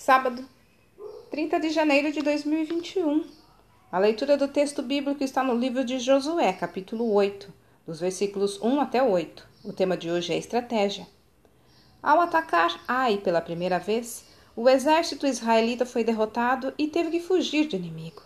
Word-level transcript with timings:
Sábado, 0.00 0.48
30 1.30 1.60
de 1.60 1.68
janeiro 1.68 2.10
de 2.10 2.22
2021. 2.22 3.22
A 3.92 3.98
leitura 3.98 4.34
do 4.34 4.48
texto 4.48 4.80
bíblico 4.80 5.22
está 5.22 5.42
no 5.42 5.54
livro 5.54 5.84
de 5.84 5.98
Josué, 5.98 6.54
capítulo 6.54 7.12
8, 7.12 7.52
dos 7.86 8.00
versículos 8.00 8.58
1 8.62 8.80
até 8.80 9.02
8. 9.02 9.46
O 9.62 9.74
tema 9.74 9.98
de 9.98 10.10
hoje 10.10 10.32
é 10.32 10.38
estratégia. 10.38 11.06
Ao 12.02 12.18
atacar 12.18 12.80
Ai 12.88 13.18
pela 13.18 13.42
primeira 13.42 13.78
vez, 13.78 14.24
o 14.56 14.70
exército 14.70 15.26
israelita 15.26 15.84
foi 15.84 16.02
derrotado 16.02 16.72
e 16.78 16.88
teve 16.88 17.10
que 17.10 17.20
fugir 17.20 17.68
do 17.68 17.76
inimigo. 17.76 18.22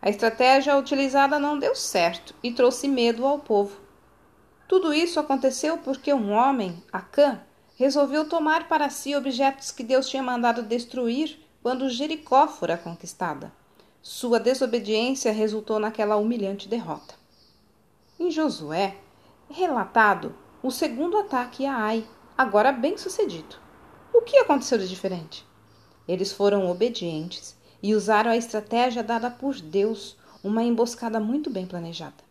A 0.00 0.08
estratégia 0.08 0.78
utilizada 0.78 1.38
não 1.38 1.58
deu 1.58 1.74
certo 1.74 2.34
e 2.42 2.52
trouxe 2.52 2.88
medo 2.88 3.26
ao 3.26 3.38
povo. 3.38 3.78
Tudo 4.66 4.94
isso 4.94 5.20
aconteceu 5.20 5.76
porque 5.76 6.10
um 6.10 6.30
homem, 6.32 6.82
Acã, 6.90 7.38
resolveu 7.78 8.28
tomar 8.28 8.66
para 8.66 8.90
si 8.90 9.14
objetos 9.14 9.70
que 9.70 9.84
Deus 9.84 10.08
tinha 10.08 10.20
mandado 10.20 10.64
destruir 10.64 11.38
quando 11.62 11.88
Jericó 11.88 12.48
fora 12.48 12.76
conquistada. 12.76 13.52
Sua 14.02 14.40
desobediência 14.40 15.30
resultou 15.30 15.78
naquela 15.78 16.16
humilhante 16.16 16.68
derrota. 16.68 17.14
Em 18.18 18.32
Josué, 18.32 18.96
é 19.48 19.54
relatado 19.54 20.34
o 20.60 20.72
segundo 20.72 21.18
ataque 21.18 21.66
a 21.66 21.76
Ai, 21.76 22.04
agora 22.36 22.72
bem 22.72 22.98
sucedido. 22.98 23.54
O 24.12 24.22
que 24.22 24.38
aconteceu 24.38 24.76
de 24.76 24.88
diferente? 24.88 25.46
Eles 26.08 26.32
foram 26.32 26.68
obedientes 26.68 27.56
e 27.80 27.94
usaram 27.94 28.32
a 28.32 28.36
estratégia 28.36 29.04
dada 29.04 29.30
por 29.30 29.54
Deus, 29.60 30.16
uma 30.42 30.64
emboscada 30.64 31.20
muito 31.20 31.48
bem 31.48 31.64
planejada. 31.64 32.24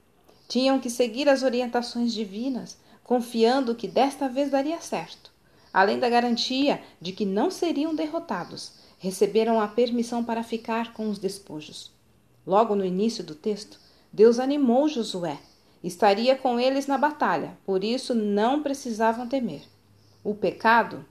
Tinham 0.46 0.78
que 0.78 0.90
seguir 0.90 1.30
as 1.30 1.42
orientações 1.42 2.14
divinas, 2.14 2.78
confiando 3.02 3.76
que 3.76 3.88
desta 3.88 4.28
vez 4.28 4.52
daria 4.52 4.82
certo 4.82 5.37
além 5.74 6.00
da 6.00 6.10
garantia 6.10 6.82
de 7.00 7.12
que 7.12 7.26
não 7.26 7.52
seriam 7.52 7.94
derrotados, 7.94 8.74
receberam 9.00 9.60
a 9.60 9.68
permissão 9.68 10.24
para 10.24 10.44
ficar 10.44 10.94
com 10.94 11.10
os 11.10 11.20
despojos. 11.20 11.92
Logo 12.46 12.76
no 12.76 12.86
início 12.86 13.24
do 13.24 13.36
texto, 13.36 13.80
Deus 14.12 14.40
animou 14.40 14.88
Josué. 14.88 15.38
Estaria 15.84 16.36
com 16.36 16.60
eles 16.60 16.88
na 16.88 16.98
batalha, 16.98 17.58
por 17.66 17.84
isso 17.84 18.16
não 18.16 18.64
precisavam 18.64 19.28
temer. 19.28 19.62
O 20.24 20.34
pecado, 20.34 21.06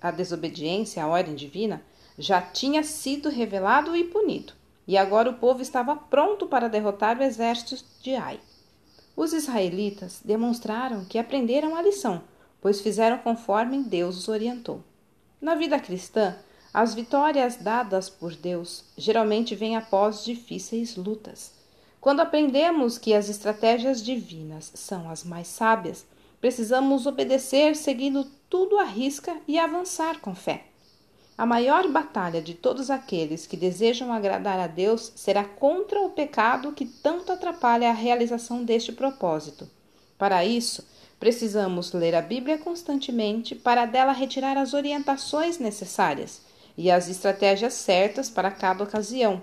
a 0.00 0.10
desobediência 0.10 1.02
à 1.02 1.06
ordem 1.06 1.34
divina, 1.34 1.82
já 2.18 2.40
tinha 2.40 2.82
sido 2.82 3.28
revelado 3.28 3.96
e 3.96 4.04
punido, 4.04 4.52
e 4.86 4.96
agora 4.96 5.30
o 5.30 5.34
povo 5.34 5.62
estava 5.62 5.96
pronto 5.96 6.46
para 6.46 6.68
derrotar 6.68 7.18
o 7.18 7.22
exército 7.22 7.82
de 8.02 8.14
Ai. 8.14 8.38
Os 9.16 9.32
israelitas 9.32 10.20
demonstraram 10.24 11.04
que 11.04 11.18
aprenderam 11.18 11.74
a 11.74 11.82
lição 11.82 12.22
pois 12.66 12.80
fizeram 12.80 13.18
conforme 13.18 13.84
Deus 13.84 14.18
os 14.18 14.26
orientou. 14.26 14.82
Na 15.40 15.54
vida 15.54 15.78
cristã, 15.78 16.34
as 16.74 16.94
vitórias 16.94 17.54
dadas 17.54 18.10
por 18.10 18.34
Deus 18.34 18.82
geralmente 18.98 19.54
vêm 19.54 19.76
após 19.76 20.24
difíceis 20.24 20.96
lutas. 20.96 21.52
Quando 22.00 22.22
aprendemos 22.22 22.98
que 22.98 23.14
as 23.14 23.28
estratégias 23.28 24.02
divinas 24.02 24.72
são 24.74 25.08
as 25.08 25.22
mais 25.22 25.46
sábias, 25.46 26.04
precisamos 26.40 27.06
obedecer 27.06 27.76
seguindo 27.76 28.24
tudo 28.50 28.80
à 28.80 28.84
risca 28.84 29.36
e 29.46 29.60
avançar 29.60 30.18
com 30.20 30.34
fé. 30.34 30.64
A 31.38 31.46
maior 31.46 31.86
batalha 31.92 32.42
de 32.42 32.54
todos 32.54 32.90
aqueles 32.90 33.46
que 33.46 33.56
desejam 33.56 34.12
agradar 34.12 34.58
a 34.58 34.66
Deus 34.66 35.12
será 35.14 35.44
contra 35.44 36.00
o 36.00 36.10
pecado 36.10 36.72
que 36.72 36.84
tanto 36.84 37.30
atrapalha 37.30 37.90
a 37.90 37.94
realização 37.94 38.64
deste 38.64 38.90
propósito. 38.90 39.70
Para 40.18 40.44
isso, 40.44 40.84
Precisamos 41.18 41.92
ler 41.92 42.14
a 42.14 42.20
Bíblia 42.20 42.58
constantemente 42.58 43.54
para 43.54 43.86
dela 43.86 44.12
retirar 44.12 44.56
as 44.56 44.74
orientações 44.74 45.58
necessárias 45.58 46.42
e 46.76 46.90
as 46.90 47.08
estratégias 47.08 47.72
certas 47.72 48.28
para 48.28 48.50
cada 48.50 48.84
ocasião. 48.84 49.42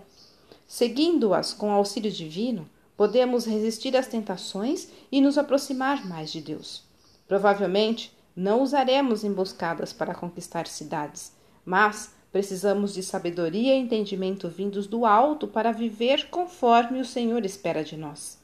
Seguindo-as 0.68 1.52
com 1.54 1.72
auxílio 1.72 2.12
divino, 2.12 2.70
podemos 2.96 3.46
resistir 3.46 3.98
às 3.98 4.08
tentações 4.08 4.88
e 5.12 5.20
nos 5.20 5.38
aproximar 5.38 6.06
mais 6.06 6.32
de 6.32 6.42
Deus. 6.42 6.84
Provavelmente 7.28 8.16
não 8.36 8.62
usaremos 8.62 9.24
emboscadas 9.24 9.92
para 9.92 10.16
conquistar 10.16 10.68
cidades, 10.68 11.32
mas 11.66 12.14
precisamos 12.32 12.94
de 12.94 13.04
sabedoria 13.04 13.76
e 13.76 13.80
entendimento 13.80 14.48
vindos 14.48 14.88
do 14.88 15.06
alto 15.06 15.48
para 15.48 15.72
viver 15.72 16.30
conforme 16.30 17.00
o 17.00 17.06
Senhor 17.06 17.46
espera 17.46 17.84
de 17.84 17.98
nós. 17.98 18.40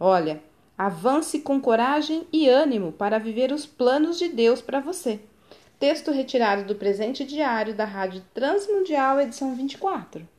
Olha, 0.00 0.42
Avance 0.78 1.40
com 1.40 1.60
coragem 1.60 2.24
e 2.32 2.48
ânimo 2.48 2.92
para 2.92 3.18
viver 3.18 3.50
os 3.50 3.66
planos 3.66 4.16
de 4.16 4.28
Deus 4.28 4.60
para 4.60 4.78
você. 4.78 5.18
Texto 5.76 6.12
retirado 6.12 6.62
do 6.62 6.76
presente 6.76 7.24
diário 7.24 7.74
da 7.74 7.84
Rádio 7.84 8.22
Transmundial, 8.32 9.20
edição 9.20 9.56
24. 9.56 10.37